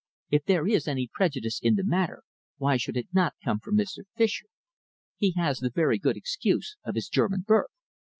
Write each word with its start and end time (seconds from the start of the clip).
If 0.31 0.45
there 0.45 0.65
is 0.65 0.87
any 0.87 1.07
prejudice 1.13 1.59
in 1.61 1.75
the 1.75 1.83
matter, 1.83 2.23
why 2.57 2.77
should 2.77 2.97
it 2.97 3.09
not 3.13 3.35
come 3.45 3.59
from 3.59 3.77
Mr. 3.77 3.99
Fischer? 4.17 4.47
He 5.17 5.35
has 5.37 5.59
the 5.59 5.69
very 5.69 5.99
good 5.99 6.17
excuse 6.17 6.75
of 6.83 6.95
his 6.95 7.07
German 7.07 7.41
birth." 7.45 7.69